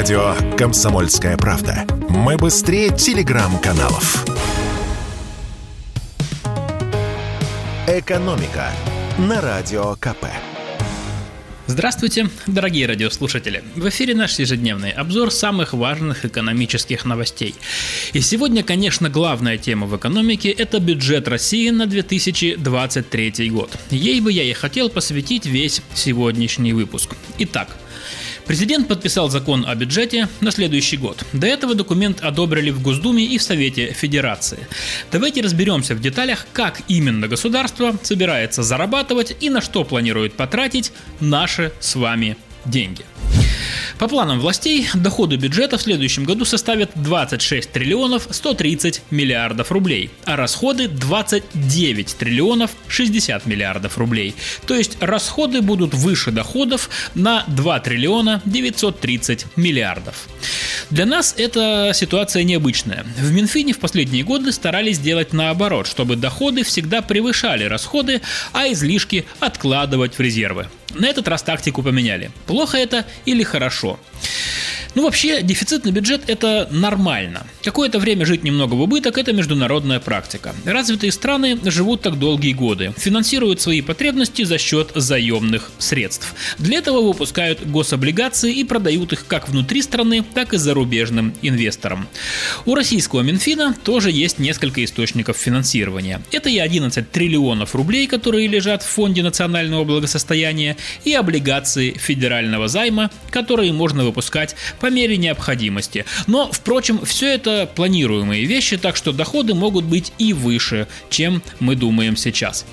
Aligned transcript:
Радио 0.00 0.34
«Комсомольская 0.56 1.36
правда». 1.36 1.84
Мы 2.08 2.38
быстрее 2.38 2.88
телеграм-каналов. 2.88 4.24
«Экономика» 7.86 8.70
на 9.18 9.42
Радио 9.42 9.94
КП. 9.96 10.24
Здравствуйте, 11.66 12.30
дорогие 12.46 12.86
радиослушатели! 12.86 13.62
В 13.76 13.86
эфире 13.90 14.14
наш 14.14 14.38
ежедневный 14.38 14.90
обзор 14.90 15.30
самых 15.30 15.74
важных 15.74 16.24
экономических 16.24 17.04
новостей. 17.04 17.54
И 18.14 18.22
сегодня, 18.22 18.62
конечно, 18.62 19.10
главная 19.10 19.58
тема 19.58 19.86
в 19.86 19.94
экономике– 19.94 20.48
это 20.58 20.80
бюджет 20.80 21.28
России 21.28 21.68
на 21.68 21.84
2023 21.84 23.50
год. 23.50 23.70
Ей 23.90 24.22
бы 24.22 24.32
я 24.32 24.44
и 24.44 24.54
хотел 24.54 24.88
посвятить 24.88 25.44
весь 25.44 25.82
сегодняшний 25.92 26.72
выпуск. 26.72 27.16
Итак, 27.36 27.76
Президент 28.50 28.88
подписал 28.88 29.30
закон 29.30 29.64
о 29.64 29.76
бюджете 29.76 30.28
на 30.40 30.50
следующий 30.50 30.96
год. 30.96 31.24
До 31.32 31.46
этого 31.46 31.76
документ 31.76 32.20
одобрили 32.20 32.70
в 32.70 32.82
Госдуме 32.82 33.24
и 33.24 33.38
в 33.38 33.42
Совете 33.44 33.92
Федерации. 33.92 34.66
Давайте 35.12 35.40
разберемся 35.40 35.94
в 35.94 36.00
деталях, 36.00 36.48
как 36.52 36.80
именно 36.88 37.28
государство 37.28 37.96
собирается 38.02 38.64
зарабатывать 38.64 39.36
и 39.38 39.50
на 39.50 39.60
что 39.60 39.84
планирует 39.84 40.32
потратить 40.32 40.90
наши 41.20 41.70
с 41.78 41.94
вами 41.94 42.36
деньги. 42.64 43.04
По 44.00 44.08
планам 44.08 44.40
властей, 44.40 44.88
доходы 44.94 45.36
бюджета 45.36 45.76
в 45.76 45.82
следующем 45.82 46.24
году 46.24 46.46
составят 46.46 46.90
26 46.94 47.70
триллионов 47.70 48.28
130 48.30 49.02
миллиардов 49.10 49.70
рублей, 49.70 50.08
а 50.24 50.36
расходы 50.36 50.88
29 50.88 52.16
триллионов 52.16 52.70
60 52.88 53.44
миллиардов 53.44 53.98
рублей. 53.98 54.34
То 54.66 54.74
есть 54.74 54.96
расходы 55.02 55.60
будут 55.60 55.92
выше 55.92 56.30
доходов 56.30 56.88
на 57.14 57.44
2 57.48 57.80
триллиона 57.80 58.40
930 58.46 59.44
миллиардов. 59.56 60.28
Для 60.88 61.04
нас 61.04 61.34
эта 61.36 61.92
ситуация 61.94 62.42
необычная. 62.42 63.04
В 63.18 63.30
Минфине 63.30 63.74
в 63.74 63.80
последние 63.80 64.24
годы 64.24 64.50
старались 64.52 64.98
делать 64.98 65.34
наоборот, 65.34 65.86
чтобы 65.86 66.16
доходы 66.16 66.64
всегда 66.64 67.02
превышали 67.02 67.64
расходы, 67.64 68.22
а 68.54 68.66
излишки 68.72 69.26
откладывать 69.40 70.16
в 70.16 70.20
резервы. 70.20 70.68
На 70.94 71.06
этот 71.06 71.28
раз 71.28 71.42
тактику 71.42 71.82
поменяли. 71.82 72.30
Плохо 72.46 72.78
это 72.78 73.04
или 73.24 73.42
хорошо? 73.42 73.98
Ну, 74.94 75.04
вообще, 75.04 75.42
дефицитный 75.42 75.92
бюджет– 75.92 76.22
это 76.26 76.68
нормально. 76.72 77.46
Какое-то 77.62 77.98
время 77.98 78.26
жить 78.26 78.42
немного 78.42 78.74
в 78.74 78.80
убыток– 78.80 79.18
это 79.18 79.32
международная 79.32 80.00
практика. 80.00 80.54
Развитые 80.64 81.12
страны 81.12 81.58
живут 81.64 82.02
так 82.02 82.18
долгие 82.18 82.52
годы, 82.52 82.92
финансируют 82.96 83.60
свои 83.60 83.82
потребности 83.82 84.42
за 84.42 84.58
счет 84.58 84.90
заемных 84.94 85.70
средств. 85.78 86.34
Для 86.58 86.78
этого 86.78 87.02
выпускают 87.02 87.64
гособлигации 87.66 88.52
и 88.52 88.64
продают 88.64 89.12
их 89.12 89.26
как 89.26 89.48
внутри 89.48 89.82
страны, 89.82 90.24
так 90.34 90.54
и 90.54 90.56
зарубежным 90.56 91.34
инвесторам. 91.42 92.08
У 92.66 92.74
российского 92.74 93.20
Минфина 93.20 93.76
тоже 93.84 94.10
есть 94.10 94.38
несколько 94.40 94.84
источников 94.84 95.36
финансирования. 95.36 96.20
Это 96.32 96.48
и 96.48 96.58
11 96.58 97.10
триллионов 97.10 97.76
рублей, 97.76 98.08
которые 98.08 98.48
лежат 98.48 98.82
в 98.82 98.86
Фонде 98.86 99.22
национального 99.22 99.84
благосостояния, 99.84 100.76
и 101.04 101.14
облигации 101.14 101.92
федерального 101.92 102.66
займа, 102.66 103.10
которые 103.30 103.72
можно 103.72 104.04
выпускать 104.04 104.56
по 104.80 104.86
мере 104.90 105.16
необходимости. 105.16 106.04
Но, 106.26 106.50
впрочем, 106.50 107.04
все 107.04 107.34
это 107.34 107.70
планируемые 107.74 108.44
вещи, 108.44 108.76
так 108.76 108.96
что 108.96 109.12
доходы 109.12 109.54
могут 109.54 109.84
быть 109.84 110.12
и 110.18 110.32
выше, 110.32 110.88
чем 111.10 111.42
мы 111.60 111.76
думаем 111.76 112.16
сейчас. 112.16 112.66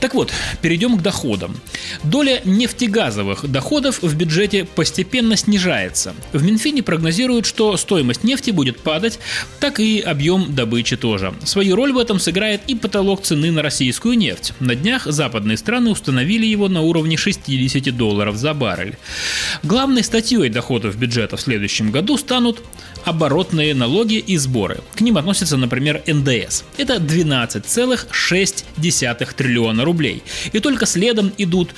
Так 0.00 0.14
вот, 0.14 0.32
перейдем 0.60 0.98
к 0.98 1.02
доходам. 1.02 1.56
Доля 2.02 2.40
нефтегазовых 2.44 3.50
доходов 3.50 4.02
в 4.02 4.14
бюджете 4.16 4.64
постепенно 4.64 5.36
снижается. 5.36 6.14
В 6.32 6.42
Минфине 6.42 6.82
прогнозируют, 6.82 7.46
что 7.46 7.76
стоимость 7.76 8.24
нефти 8.24 8.50
будет 8.50 8.80
падать, 8.80 9.18
так 9.60 9.80
и 9.80 10.00
объем 10.00 10.54
добычи 10.54 10.96
тоже. 10.96 11.32
Свою 11.44 11.76
роль 11.76 11.92
в 11.92 11.98
этом 11.98 12.18
сыграет 12.18 12.62
и 12.66 12.74
потолок 12.74 13.22
цены 13.22 13.52
на 13.52 13.62
российскую 13.62 14.16
нефть. 14.18 14.52
На 14.60 14.74
днях 14.74 15.06
западные 15.06 15.56
страны 15.56 15.90
установили 15.90 16.46
его 16.46 16.68
на 16.68 16.82
уровне 16.82 17.16
60 17.16 17.96
долларов 17.96 18.36
за 18.36 18.54
баррель. 18.54 18.96
Главной 19.62 20.02
статьей 20.02 20.48
доходов 20.48 20.96
бюджета 20.96 21.35
в 21.36 21.40
следующем 21.40 21.90
году 21.90 22.16
станут 22.16 22.62
оборотные 23.06 23.74
налоги 23.74 24.16
и 24.16 24.36
сборы. 24.36 24.80
К 24.96 25.00
ним 25.00 25.16
относится, 25.16 25.56
например, 25.56 26.02
НДС. 26.06 26.64
Это 26.76 26.96
12,6 26.96 29.34
триллиона 29.36 29.84
рублей. 29.84 30.24
И 30.52 30.58
только 30.58 30.86
следом 30.86 31.32
идут 31.38 31.70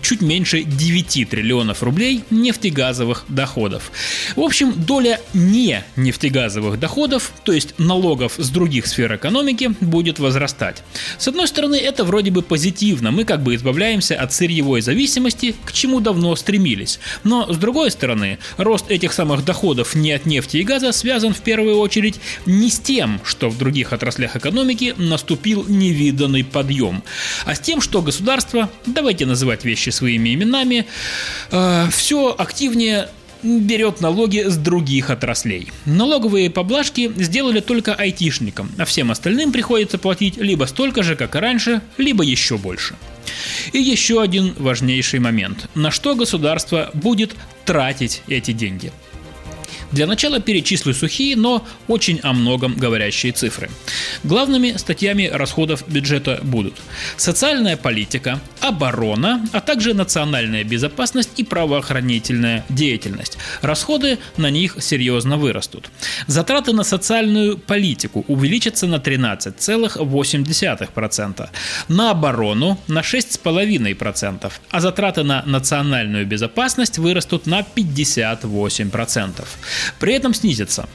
чуть 0.00 0.22
меньше 0.22 0.62
9 0.62 1.28
триллионов 1.28 1.82
рублей 1.82 2.24
нефтегазовых 2.30 3.26
доходов. 3.28 3.92
В 4.36 4.40
общем, 4.40 4.72
доля 4.72 5.20
не 5.34 5.84
нефтегазовых 5.96 6.80
доходов, 6.80 7.32
то 7.44 7.52
есть 7.52 7.78
налогов 7.78 8.36
с 8.38 8.48
других 8.48 8.86
сфер 8.86 9.14
экономики, 9.14 9.72
будет 9.80 10.18
возрастать. 10.18 10.82
С 11.18 11.28
одной 11.28 11.46
стороны, 11.46 11.76
это 11.76 12.04
вроде 12.04 12.30
бы 12.30 12.40
позитивно, 12.40 13.10
мы 13.10 13.24
как 13.24 13.42
бы 13.42 13.54
избавляемся 13.54 14.18
от 14.18 14.32
сырьевой 14.32 14.80
зависимости, 14.80 15.54
к 15.66 15.72
чему 15.72 16.00
давно 16.00 16.34
стремились. 16.36 17.00
Но 17.22 17.52
с 17.52 17.58
другой 17.58 17.90
стороны, 17.90 18.38
рост 18.56 18.90
этих 18.90 19.12
самых 19.12 19.44
доходов 19.44 19.94
не 19.94 20.12
от 20.12 20.24
нефти 20.24 20.56
и 20.56 20.69
газа 20.70 20.92
связан 20.92 21.34
в 21.34 21.40
первую 21.40 21.80
очередь 21.80 22.20
не 22.46 22.70
с 22.70 22.78
тем, 22.78 23.20
что 23.24 23.48
в 23.48 23.58
других 23.58 23.92
отраслях 23.92 24.36
экономики 24.36 24.94
наступил 24.96 25.64
невиданный 25.66 26.44
подъем, 26.44 27.02
а 27.44 27.56
с 27.56 27.60
тем, 27.60 27.80
что 27.80 28.02
государство, 28.02 28.70
давайте 28.86 29.26
называть 29.26 29.64
вещи 29.64 29.90
своими 29.90 30.32
именами, 30.32 30.86
э, 31.50 31.88
все 31.90 32.32
активнее 32.38 33.08
берет 33.42 34.00
налоги 34.00 34.44
с 34.46 34.56
других 34.56 35.10
отраслей. 35.10 35.72
Налоговые 35.86 36.50
поблажки 36.50 37.10
сделали 37.16 37.58
только 37.58 37.92
айтишникам, 37.94 38.70
а 38.78 38.84
всем 38.84 39.10
остальным 39.10 39.50
приходится 39.50 39.98
платить 39.98 40.36
либо 40.36 40.66
столько 40.66 41.02
же, 41.02 41.16
как 41.16 41.34
и 41.34 41.38
раньше, 41.40 41.80
либо 41.98 42.22
еще 42.22 42.58
больше. 42.58 42.94
И 43.72 43.78
еще 43.78 44.22
один 44.22 44.54
важнейший 44.56 45.18
момент. 45.18 45.68
На 45.74 45.90
что 45.90 46.14
государство 46.14 46.90
будет 46.94 47.34
тратить 47.64 48.22
эти 48.28 48.52
деньги? 48.52 48.92
Для 49.92 50.06
начала 50.06 50.40
перечислю 50.40 50.94
сухие, 50.94 51.36
но 51.36 51.66
очень 51.88 52.20
о 52.22 52.32
многом 52.32 52.74
говорящие 52.74 53.32
цифры. 53.32 53.68
Главными 54.22 54.76
статьями 54.76 55.28
расходов 55.32 55.82
бюджета 55.88 56.38
будут 56.42 56.74
социальная 57.16 57.76
политика, 57.76 58.38
оборона, 58.60 59.44
а 59.52 59.60
также 59.60 59.94
национальная 59.94 60.62
безопасность 60.62 61.30
и 61.38 61.44
правоохранительная 61.44 62.64
деятельность. 62.68 63.36
Расходы 63.62 64.18
на 64.36 64.50
них 64.50 64.76
серьезно 64.80 65.36
вырастут. 65.36 65.90
Затраты 66.28 66.72
на 66.72 66.84
социальную 66.84 67.58
политику 67.58 68.24
увеличатся 68.28 68.86
на 68.86 68.96
13,8%, 68.96 71.48
на 71.88 72.10
оборону 72.10 72.78
на 72.86 73.00
6,5%, 73.00 74.52
а 74.70 74.80
затраты 74.80 75.24
на 75.24 75.42
национальную 75.46 76.26
безопасность 76.26 76.98
вырастут 76.98 77.46
на 77.46 77.60
58%. 77.60 79.44
При 79.98 80.14
этом 80.14 80.34
снизится 80.34 80.88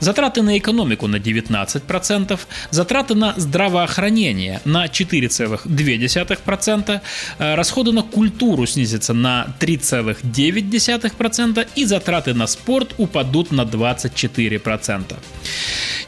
Затраты 0.00 0.42
на 0.42 0.58
экономику 0.58 1.06
на 1.06 1.16
19%, 1.16 2.38
затраты 2.70 3.14
на 3.14 3.34
здравоохранение 3.36 4.60
на 4.64 4.86
4,2%, 4.86 7.00
э, 7.38 7.54
расходы 7.54 7.92
на 7.92 8.02
культуру 8.02 8.66
снизятся 8.66 9.14
на 9.14 9.54
3,9% 9.60 11.68
и 11.74 11.84
затраты 11.84 12.34
на 12.34 12.46
спорт 12.46 12.94
упадут 12.98 13.52
на 13.52 13.64
24%. 13.64 15.16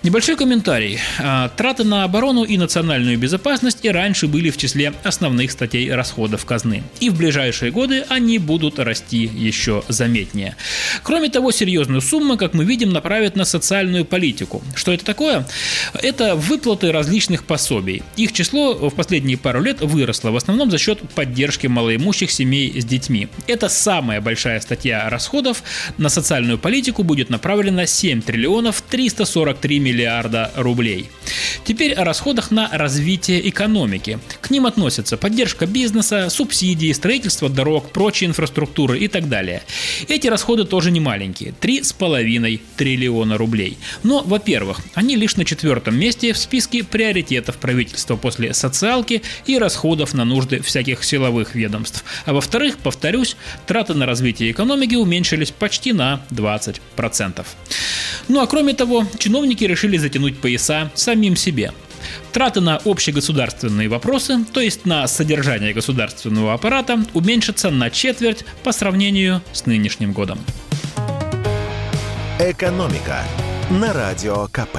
Небольшой 0.05 0.37
комментарий. 0.37 1.01
А, 1.19 1.49
траты 1.49 1.83
на 1.83 2.05
оборону 2.05 2.45
и 2.45 2.57
национальную 2.57 3.19
безопасность 3.19 3.79
и 3.83 3.89
раньше 3.89 4.29
были 4.29 4.51
в 4.51 4.57
числе 4.57 4.93
основных 5.03 5.51
статей 5.51 5.93
расходов 5.93 6.45
казны. 6.45 6.85
И 7.01 7.11
в 7.11 7.17
ближайшие 7.17 7.73
годы 7.73 8.05
они 8.09 8.39
будут 8.39 8.79
расти 8.79 9.29
еще 9.35 9.83
заметнее. 9.89 10.55
Кроме 11.03 11.31
того, 11.31 11.51
серьезную 11.51 12.01
сумму, 12.01 12.37
как 12.37 12.55
мы 12.55 12.65
видим, 12.65 12.91
направят 12.91 13.35
на 13.35 13.45
социальную 13.45 14.05
политику. 14.05 14.63
Что 14.77 14.93
это 14.93 15.05
такое? 15.05 15.49
Это 15.95 16.37
выплаты 16.37 16.93
различных 16.93 17.43
пособий. 17.43 18.05
Их 18.15 18.33
число 18.33 18.75
в 18.75 18.95
последние 18.95 19.37
пару 19.37 19.61
лет 19.61 19.81
выросло, 19.81 20.31
в 20.31 20.37
основном 20.37 20.71
за 20.71 20.79
счет 20.79 21.01
поддержки 21.11 21.67
малоимущих 21.67 22.31
семей 22.31 22.81
с 22.81 22.85
детьми. 22.85 23.27
Это 23.49 23.69
самая 23.69 24.21
большая 24.21 24.61
статья 24.61 25.11
расходов. 25.11 25.65
На 25.99 26.09
социальную 26.09 26.57
политику 26.57 27.03
будет 27.03 27.31
направлено 27.31 27.85
7 27.85 28.23
триллионов 28.23 28.81
343 28.83 29.88
миллиарда 29.89 30.53
рублей. 30.57 31.09
Теперь 31.65 31.93
о 31.93 32.05
расходах 32.05 32.51
на 32.51 32.69
развитие 32.73 33.49
экономики. 33.49 34.19
К 34.41 34.51
ним 34.51 34.67
относятся 34.67 35.17
поддержка 35.17 35.67
бизнеса, 35.67 36.29
субсидии, 36.31 36.93
строительство 36.93 37.49
дорог, 37.49 37.91
прочей 37.91 38.27
инфраструктуры 38.27 38.99
и 38.99 39.09
так 39.09 39.29
далее. 39.29 39.63
Эти 40.09 40.29
расходы 40.29 40.65
тоже 40.65 40.91
не 40.91 41.01
маленькие– 41.01 41.55
3,5 41.61 42.61
триллиона 42.77 43.39
рублей. 43.39 43.79
Но, 44.03 44.23
во-первых, 44.23 44.81
они 44.95 45.17
лишь 45.17 45.37
на 45.37 45.45
четвертом 45.45 45.99
месте 45.99 46.33
в 46.33 46.39
списке 46.39 46.85
приоритетов 46.85 47.57
правительства 47.57 48.17
после 48.17 48.55
социалки 48.55 49.23
и 49.47 49.59
расходов 49.59 50.15
на 50.15 50.25
нужды 50.25 50.61
всяких 50.61 51.05
силовых 51.05 51.55
ведомств. 51.55 52.05
А 52.27 52.33
во-вторых, 52.33 52.79
повторюсь, 52.79 53.37
траты 53.67 53.95
на 53.95 54.07
развитие 54.07 54.51
экономики 54.51 54.95
уменьшились 54.95 55.51
почти 55.51 55.93
на 55.93 56.23
20%. 56.31 57.45
Ну 58.29 58.41
а 58.41 58.47
кроме 58.47 58.75
того, 58.75 59.07
чиновники 59.19 59.65
решили 59.65 59.97
затянуть 59.97 60.39
пояса 60.39 60.91
самим 60.95 61.37
себе. 61.37 61.73
Траты 62.33 62.61
на 62.61 62.77
общегосударственные 62.85 63.89
вопросы, 63.89 64.45
то 64.53 64.61
есть 64.61 64.87
на 64.87 65.07
содержание 65.09 65.73
государственного 65.73 66.55
аппарата, 66.55 67.03
уменьшатся 67.15 67.71
на 67.71 67.91
четверть 67.91 68.45
по 68.63 68.73
сравнению 68.73 69.43
с 69.53 69.67
нынешним 69.67 70.13
годом. 70.13 70.39
«Экономика» 72.39 73.25
на 73.71 73.93
Радио 73.93 74.47
КП. 74.53 74.79